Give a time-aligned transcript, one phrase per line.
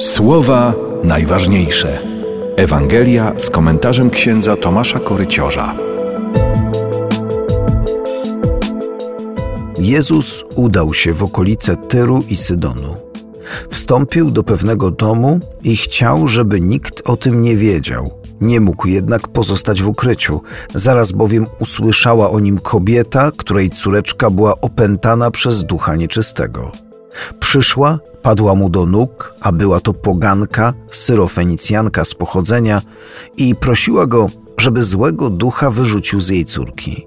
[0.00, 0.74] Słowa
[1.04, 1.98] najważniejsze.
[2.56, 5.74] Ewangelia z komentarzem księdza Tomasza Koryciorza.
[9.78, 12.96] Jezus udał się w okolice Tyru i Sydonu.
[13.70, 18.10] Wstąpił do pewnego domu i chciał, żeby nikt o tym nie wiedział.
[18.40, 20.40] Nie mógł jednak pozostać w ukryciu,
[20.74, 26.89] zaraz bowiem usłyszała o nim kobieta, której córeczka była opętana przez ducha nieczystego.
[27.40, 32.82] Przyszła, padła mu do nóg, a była to poganka, syrofenicjanka z pochodzenia
[33.36, 37.06] i prosiła go, żeby złego ducha wyrzucił z jej córki.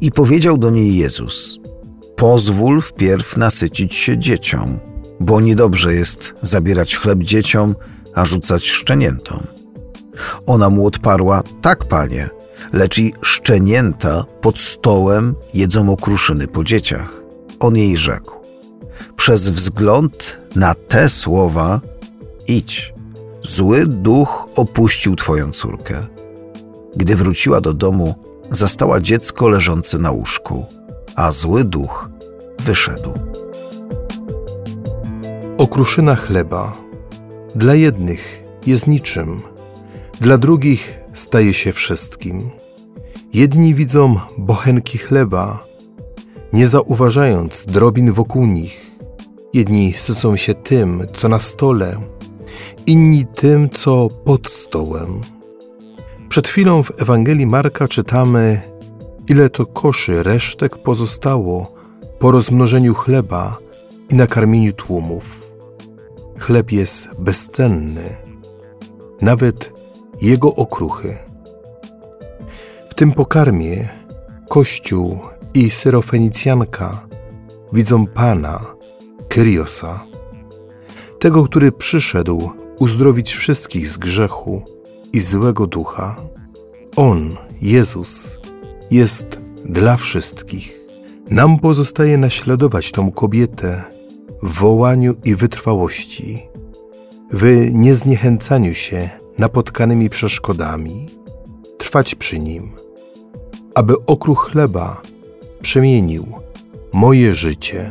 [0.00, 1.58] I powiedział do niej Jezus:
[2.16, 4.80] Pozwól wpierw nasycić się dzieciom,
[5.20, 7.74] bo niedobrze jest zabierać chleb dzieciom,
[8.14, 9.46] a rzucać szczeniętom.
[10.46, 12.30] Ona mu odparła: Tak, panie,
[12.72, 17.22] lecz i szczenięta pod stołem jedzą okruszyny po dzieciach.
[17.60, 18.37] On jej rzekł:
[19.18, 21.80] Przez wzgląd na te słowa
[22.46, 22.94] idź.
[23.42, 26.06] Zły duch opuścił twoją córkę.
[26.96, 28.14] Gdy wróciła do domu,
[28.50, 30.66] zastała dziecko leżące na łóżku,
[31.14, 32.10] a zły duch
[32.58, 33.12] wyszedł.
[35.58, 36.76] Okruszyna chleba
[37.54, 39.42] dla jednych jest niczym,
[40.20, 42.50] dla drugich staje się wszystkim.
[43.32, 45.64] Jedni widzą bochenki chleba,
[46.52, 48.87] nie zauważając drobin wokół nich.
[49.52, 51.96] Jedni sycą się tym, co na stole,
[52.86, 55.20] inni tym, co pod stołem.
[56.28, 58.60] Przed chwilą w Ewangelii Marka czytamy,
[59.28, 61.72] ile to koszy resztek pozostało
[62.18, 63.58] po rozmnożeniu chleba
[64.10, 65.42] i nakarmieniu tłumów.
[66.38, 68.16] Chleb jest bezcenny,
[69.20, 69.72] nawet
[70.22, 71.16] jego okruchy.
[72.90, 73.88] W tym pokarmie
[74.48, 75.18] Kościół
[75.54, 77.06] i Syrofenicjanka
[77.72, 78.77] widzą Pana,
[79.28, 80.04] Kyriosa,
[81.18, 84.62] tego, który przyszedł uzdrowić wszystkich z grzechu
[85.12, 86.16] i złego ducha.
[86.96, 88.38] On, Jezus,
[88.90, 90.80] jest dla wszystkich.
[91.30, 93.82] Nam pozostaje naśladować tą kobietę
[94.42, 96.48] w wołaniu i wytrwałości,
[97.32, 101.06] w niezniechęcaniu się napotkanymi przeszkodami,
[101.78, 102.72] trwać przy nim,
[103.74, 105.02] aby okruch chleba
[105.62, 106.26] przemienił
[106.92, 107.90] moje życie.